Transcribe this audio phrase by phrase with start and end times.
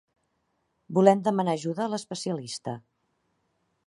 [0.97, 2.73] Volem demanar ajuda a l'especialista.